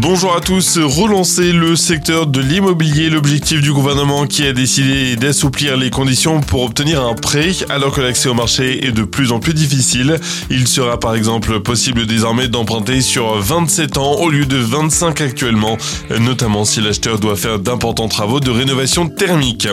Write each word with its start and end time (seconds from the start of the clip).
Bonjour 0.00 0.36
à 0.36 0.40
tous. 0.40 0.78
Relancer 0.78 1.52
le 1.52 1.74
secteur 1.74 2.28
de 2.28 2.40
l'immobilier, 2.40 3.10
l'objectif 3.10 3.60
du 3.60 3.72
gouvernement 3.72 4.26
qui 4.26 4.46
a 4.46 4.52
décidé 4.52 5.16
d'assouplir 5.16 5.76
les 5.76 5.90
conditions 5.90 6.40
pour 6.40 6.62
obtenir 6.62 7.04
un 7.04 7.14
prêt 7.14 7.50
alors 7.68 7.92
que 7.92 8.00
l'accès 8.00 8.28
au 8.28 8.34
marché 8.34 8.86
est 8.86 8.92
de 8.92 9.02
plus 9.02 9.32
en 9.32 9.40
plus 9.40 9.54
difficile. 9.54 10.20
Il 10.50 10.68
sera 10.68 11.00
par 11.00 11.16
exemple 11.16 11.58
possible 11.58 12.06
désormais 12.06 12.46
d'emprunter 12.46 13.00
sur 13.00 13.40
27 13.40 13.98
ans 13.98 14.12
au 14.20 14.30
lieu 14.30 14.46
de 14.46 14.58
25 14.58 15.20
actuellement, 15.20 15.76
notamment 16.20 16.64
si 16.64 16.80
l'acheteur 16.80 17.18
doit 17.18 17.36
faire 17.36 17.58
d'importants 17.58 18.08
travaux 18.08 18.38
de 18.38 18.52
rénovation 18.52 19.08
thermique. 19.08 19.66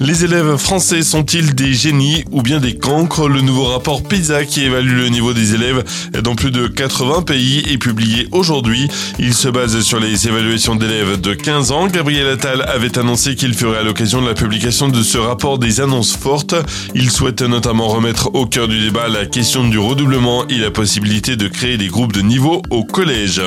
Les 0.00 0.24
élèves 0.24 0.56
français 0.56 1.02
sont-ils 1.02 1.54
des 1.54 1.74
génies 1.74 2.24
ou 2.32 2.42
bien 2.42 2.58
des 2.58 2.76
cancres? 2.76 3.28
Le 3.28 3.40
nouveau 3.40 3.66
rapport 3.66 4.02
PISA 4.02 4.44
qui 4.46 4.64
évalue 4.64 4.96
le 4.96 5.08
niveau 5.10 5.32
des 5.32 5.54
élèves 5.54 5.84
dans 6.24 6.34
plus 6.34 6.50
de 6.50 6.66
80 6.66 7.22
pays 7.22 7.62
est 7.70 7.78
publié 7.78 8.26
aujourd'hui. 8.32 8.88
Sur 9.78 10.00
les 10.00 10.26
évaluations 10.26 10.74
d'élèves 10.74 11.20
de 11.20 11.32
15 11.32 11.70
ans. 11.70 11.86
Gabriel 11.86 12.26
Attal 12.26 12.62
avait 12.62 12.98
annoncé 12.98 13.36
qu'il 13.36 13.54
ferait 13.54 13.78
à 13.78 13.82
l'occasion 13.82 14.20
de 14.20 14.26
la 14.26 14.34
publication 14.34 14.88
de 14.88 15.00
ce 15.02 15.16
rapport 15.16 15.58
des 15.58 15.80
annonces 15.80 16.16
fortes. 16.16 16.56
Il 16.94 17.10
souhaite 17.10 17.42
notamment 17.42 17.86
remettre 17.86 18.34
au 18.34 18.46
cœur 18.46 18.66
du 18.66 18.80
débat 18.80 19.08
la 19.08 19.26
question 19.26 19.68
du 19.68 19.78
redoublement 19.78 20.46
et 20.48 20.58
la 20.58 20.72
possibilité 20.72 21.36
de 21.36 21.46
créer 21.46 21.76
des 21.78 21.86
groupes 21.86 22.12
de 22.12 22.20
niveau 22.20 22.62
au 22.70 22.82
collège. 22.82 23.40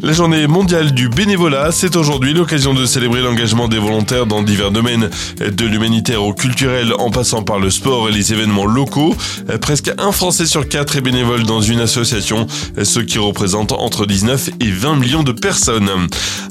La 0.00 0.12
journée 0.12 0.46
mondiale 0.46 0.92
du 0.92 1.08
bénévolat, 1.08 1.72
c'est 1.72 1.96
aujourd'hui 1.96 2.32
l'occasion 2.32 2.72
de 2.72 2.86
célébrer 2.86 3.20
l'engagement 3.20 3.66
des 3.66 3.78
volontaires 3.78 4.26
dans 4.26 4.42
divers 4.42 4.70
domaines, 4.70 5.10
de 5.40 5.66
l'humanitaire 5.66 6.22
au 6.22 6.32
culturel 6.32 6.92
en 6.98 7.10
passant 7.10 7.42
par 7.42 7.58
le 7.58 7.68
sport 7.68 8.08
et 8.08 8.12
les 8.12 8.32
événements 8.32 8.64
locaux. 8.64 9.16
Presque 9.60 9.90
un 9.98 10.12
Français 10.12 10.46
sur 10.46 10.68
quatre 10.68 10.96
est 10.96 11.00
bénévole 11.00 11.42
dans 11.42 11.60
une 11.60 11.80
association, 11.80 12.46
ce 12.80 13.00
qui 13.00 13.18
représente 13.18 13.72
entre 13.72 14.06
19 14.06 14.50
et 14.60 14.70
20 14.70 14.96
millions 14.96 15.24
de 15.24 15.32
personnes. 15.32 15.90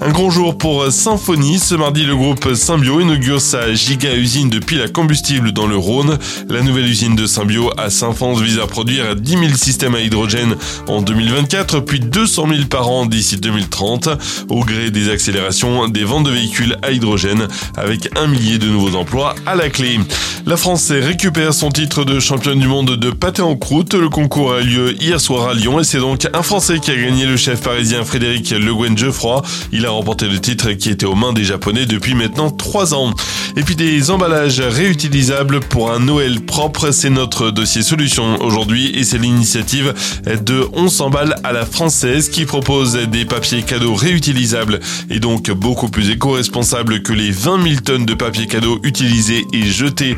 Un 0.02 0.12
grand 0.12 0.30
jour 0.30 0.58
pour 0.58 0.92
Symphonie. 0.92 1.58
Ce 1.58 1.74
mardi, 1.74 2.04
le 2.04 2.18
groupe 2.18 2.54
Symbio 2.54 3.00
inaugure 3.00 3.40
sa 3.40 3.74
giga-usine 3.74 4.50
de 4.50 4.60
piles 4.60 4.82
à 4.82 4.90
combustible 4.90 5.54
dans 5.54 5.68
le 5.68 5.78
Rhône. 5.78 6.20
La 6.50 6.62
nouvelle 6.62 6.88
usine 6.88 7.16
de 7.16 7.26
Symbio 7.26 7.72
à 7.78 7.90
Saint-Fons 7.90 8.34
vise 8.34 8.60
à 8.60 8.68
produire 8.68 9.16
10 9.16 9.32
000 9.32 9.44
systèmes 9.54 9.96
à 9.96 10.02
hydrogène 10.02 10.58
en 10.88 11.02
2024, 11.02 11.80
puis 11.80 12.02
200 12.02 12.48
000 12.50 12.66
par 12.70 12.90
an 12.90 13.06
d'ici 13.06 13.37
2030, 13.40 14.10
au 14.50 14.64
gré 14.64 14.92
des 14.92 15.10
accélérations 15.10 15.88
des 15.88 16.04
ventes 16.04 16.26
de 16.26 16.32
véhicules 16.32 16.78
à 16.82 16.92
hydrogène, 16.92 17.48
avec 17.76 18.10
un 18.18 18.28
millier 18.28 18.58
de 18.58 18.68
nouveaux 18.68 18.96
emplois 18.96 19.36
à 19.46 19.56
la 19.56 19.70
clé. 19.70 20.00
La 20.46 20.56
France 20.56 20.92
récupère 20.92 21.54
son 21.54 21.70
titre 21.70 22.06
de 22.06 22.22
championne 22.22 22.60
du 22.60 22.70
monde 22.70 22.96
de 22.96 23.10
pâté 23.12 23.42
en 23.42 23.58
croûte. 23.58 23.94
Le 23.96 24.08
concours 24.08 24.54
a 24.54 24.62
eu 24.62 24.66
lieu 24.66 24.96
hier 25.02 25.20
soir 25.20 25.50
à 25.50 25.54
Lyon 25.54 25.82
et 25.82 25.84
c'est 25.84 26.00
donc 26.00 26.26
un 26.34 26.42
Français 26.42 26.80
qui 26.80 26.90
a 26.92 26.96
gagné 26.96 27.26
le 27.26 27.36
chef 27.36 27.62
parisien 27.62 28.06
Frédéric 28.06 28.52
Le 28.52 28.74
Guen 28.74 28.98
Geoffroy. 28.98 29.42
Il 29.74 29.86
a 29.86 29.90
remporté 29.90 30.30
le 30.30 30.40
titre 30.40 30.72
qui 30.72 30.90
était 30.90 31.06
aux 31.06 31.16
mains 31.16 31.34
des 31.34 31.44
Japonais 31.44 31.86
depuis 31.86 32.14
maintenant 32.14 32.50
3 32.50 32.94
ans. 32.94 33.14
Et 33.58 33.64
puis 33.64 33.76
des 33.76 34.10
emballages 34.10 34.62
réutilisables 34.62 35.60
pour 35.60 35.92
un 35.92 36.00
Noël 36.00 36.40
propre, 36.40 36.92
c'est 36.92 37.10
notre 37.10 37.52
dossier 37.52 37.82
solution 37.82 38.42
aujourd'hui 38.42 38.92
et 38.96 39.04
c'est 39.04 39.18
l'initiative 39.18 39.94
de 40.26 40.66
11 40.74 41.02
emballes 41.02 41.36
à 41.44 41.52
la 41.52 41.66
française 41.66 42.30
qui 42.30 42.46
propose 42.46 42.94
des 42.94 43.26
papiers 43.28 43.62
cadeaux 43.62 43.94
réutilisables 43.94 44.80
et 45.10 45.20
donc 45.20 45.52
beaucoup 45.52 45.90
plus 45.90 46.10
éco-responsables 46.10 47.04
que 47.04 47.14
les 47.14 47.32
20 47.32 47.64
000 47.64 47.76
tonnes 47.82 48.06
de 48.06 48.14
papier 48.14 48.48
cadeau 48.48 48.80
utilisés 48.84 49.46
et 49.54 49.64
jetés 49.64 50.16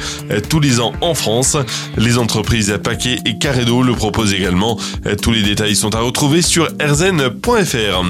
tous 0.50 0.60
les 0.60 0.80
ans 0.80 0.94
en 1.02 1.14
France. 1.14 1.58
Les 1.98 2.18
entreprises 2.18 2.80
Paquet 2.84 3.20
et 3.26 3.38
Caredo 3.38 3.84
le 3.84 3.94
proposent 3.94 4.34
également. 4.34 4.78
Tous 5.22 5.32
les 5.32 5.42
détails 5.42 5.76
sont 5.76 5.96
à 5.96 6.00
retrouver 6.00 6.42
sur 6.42 6.68
rzn.fr. 6.80 8.04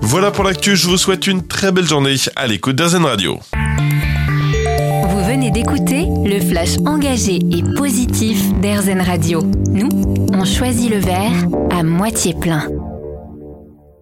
Voilà 0.00 0.30
pour 0.30 0.44
l'actu, 0.44 0.76
je 0.76 0.86
vous 0.86 0.96
souhaite 0.96 1.26
une 1.26 1.46
très 1.46 1.72
belle 1.72 1.86
journée 1.86 2.16
à 2.36 2.46
l'écoute 2.46 2.76
d'Arzen 2.76 3.04
Radio. 3.04 3.38
Vous 5.08 5.24
venez 5.24 5.50
d'écouter 5.50 6.06
le 6.24 6.40
flash 6.40 6.76
engagé 6.86 7.36
et 7.36 7.62
positif 7.76 8.38
d'Airzen 8.60 9.00
Radio. 9.00 9.42
Nous, 9.68 9.88
on 10.32 10.44
choisit 10.44 10.90
le 10.90 10.98
verre 10.98 11.32
à 11.70 11.82
moitié 11.82 12.34
plein. 12.34 12.68